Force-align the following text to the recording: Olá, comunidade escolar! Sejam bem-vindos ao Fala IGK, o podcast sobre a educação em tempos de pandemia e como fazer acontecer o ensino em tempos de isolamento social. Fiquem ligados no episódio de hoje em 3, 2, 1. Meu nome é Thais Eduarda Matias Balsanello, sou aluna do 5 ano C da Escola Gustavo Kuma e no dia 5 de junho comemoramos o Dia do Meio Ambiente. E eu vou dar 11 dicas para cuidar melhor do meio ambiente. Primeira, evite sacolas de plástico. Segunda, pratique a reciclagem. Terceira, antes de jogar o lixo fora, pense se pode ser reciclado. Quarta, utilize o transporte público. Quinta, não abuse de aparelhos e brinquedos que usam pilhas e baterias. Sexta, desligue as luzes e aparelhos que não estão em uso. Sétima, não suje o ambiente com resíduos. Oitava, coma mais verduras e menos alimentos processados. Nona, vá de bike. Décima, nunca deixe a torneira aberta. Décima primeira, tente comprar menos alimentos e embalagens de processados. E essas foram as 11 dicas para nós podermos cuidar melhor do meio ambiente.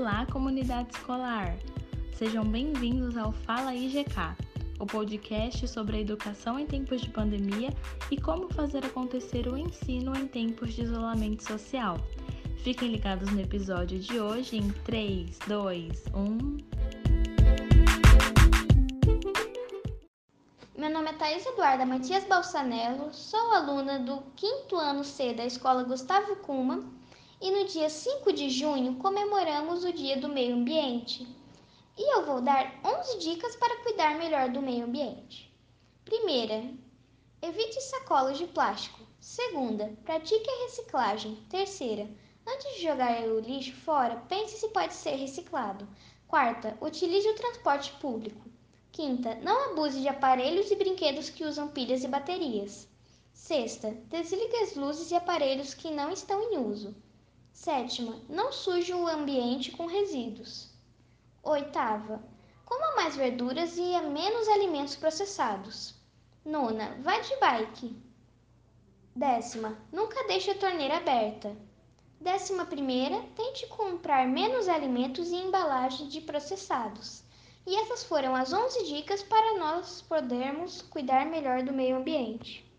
Olá, 0.00 0.24
comunidade 0.32 0.96
escolar! 0.96 1.58
Sejam 2.14 2.42
bem-vindos 2.42 3.18
ao 3.18 3.32
Fala 3.32 3.74
IGK, 3.74 4.34
o 4.78 4.86
podcast 4.86 5.68
sobre 5.68 5.98
a 5.98 6.00
educação 6.00 6.58
em 6.58 6.64
tempos 6.64 7.02
de 7.02 7.10
pandemia 7.10 7.68
e 8.10 8.18
como 8.18 8.48
fazer 8.48 8.82
acontecer 8.82 9.46
o 9.46 9.58
ensino 9.58 10.16
em 10.16 10.26
tempos 10.26 10.72
de 10.72 10.84
isolamento 10.84 11.44
social. 11.44 11.98
Fiquem 12.64 12.92
ligados 12.92 13.30
no 13.30 13.42
episódio 13.42 13.98
de 13.98 14.18
hoje 14.18 14.56
em 14.56 14.70
3, 14.70 15.38
2, 15.46 16.04
1. 16.14 16.56
Meu 20.78 20.90
nome 20.90 21.10
é 21.10 21.12
Thais 21.12 21.44
Eduarda 21.44 21.84
Matias 21.84 22.24
Balsanello, 22.24 23.12
sou 23.12 23.52
aluna 23.52 23.98
do 23.98 24.22
5 24.34 24.76
ano 24.76 25.04
C 25.04 25.34
da 25.34 25.44
Escola 25.44 25.82
Gustavo 25.82 26.36
Kuma 26.36 26.98
e 27.40 27.50
no 27.50 27.64
dia 27.64 27.88
5 27.88 28.34
de 28.34 28.50
junho 28.50 28.96
comemoramos 28.96 29.82
o 29.82 29.92
Dia 29.92 30.18
do 30.18 30.28
Meio 30.28 30.56
Ambiente. 30.56 31.26
E 31.96 32.14
eu 32.14 32.26
vou 32.26 32.42
dar 32.42 32.78
11 32.84 33.18
dicas 33.18 33.56
para 33.56 33.82
cuidar 33.82 34.18
melhor 34.18 34.50
do 34.50 34.60
meio 34.60 34.84
ambiente. 34.84 35.50
Primeira, 36.04 36.70
evite 37.40 37.80
sacolas 37.80 38.36
de 38.36 38.46
plástico. 38.46 39.00
Segunda, 39.18 39.96
pratique 40.04 40.48
a 40.50 40.62
reciclagem. 40.64 41.36
Terceira, 41.48 42.10
antes 42.46 42.74
de 42.74 42.82
jogar 42.82 43.22
o 43.22 43.40
lixo 43.40 43.74
fora, 43.74 44.16
pense 44.28 44.58
se 44.58 44.68
pode 44.68 44.92
ser 44.92 45.16
reciclado. 45.16 45.88
Quarta, 46.28 46.76
utilize 46.80 47.26
o 47.26 47.36
transporte 47.36 47.90
público. 48.00 48.50
Quinta, 48.92 49.36
não 49.36 49.70
abuse 49.70 50.00
de 50.00 50.08
aparelhos 50.08 50.70
e 50.70 50.76
brinquedos 50.76 51.30
que 51.30 51.44
usam 51.44 51.68
pilhas 51.68 52.04
e 52.04 52.08
baterias. 52.08 52.86
Sexta, 53.32 53.92
desligue 54.10 54.56
as 54.56 54.74
luzes 54.74 55.10
e 55.10 55.14
aparelhos 55.14 55.72
que 55.72 55.90
não 55.90 56.10
estão 56.10 56.42
em 56.42 56.58
uso. 56.58 56.94
Sétima, 57.52 58.20
não 58.28 58.52
suje 58.52 58.94
o 58.94 59.06
ambiente 59.06 59.70
com 59.72 59.86
resíduos. 59.86 60.70
Oitava, 61.42 62.22
coma 62.64 62.94
mais 62.96 63.16
verduras 63.16 63.76
e 63.76 64.00
menos 64.02 64.48
alimentos 64.48 64.96
processados. 64.96 65.94
Nona, 66.44 66.96
vá 67.02 67.18
de 67.18 67.36
bike. 67.36 67.96
Décima, 69.14 69.76
nunca 69.92 70.26
deixe 70.26 70.52
a 70.52 70.58
torneira 70.58 70.96
aberta. 70.96 71.54
Décima 72.20 72.64
primeira, 72.64 73.22
tente 73.34 73.66
comprar 73.66 74.28
menos 74.28 74.68
alimentos 74.68 75.30
e 75.30 75.36
embalagens 75.36 76.12
de 76.12 76.20
processados. 76.20 77.22
E 77.66 77.76
essas 77.76 78.04
foram 78.04 78.34
as 78.34 78.52
11 78.52 78.84
dicas 78.84 79.22
para 79.22 79.58
nós 79.58 80.02
podermos 80.02 80.82
cuidar 80.82 81.26
melhor 81.26 81.62
do 81.62 81.72
meio 81.72 81.96
ambiente. 81.96 82.69